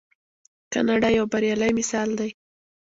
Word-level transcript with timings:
کاناډا 0.73 1.09
یو 1.17 1.25
بریالی 1.31 1.71
مثال 1.79 2.09
دی. 2.19 2.29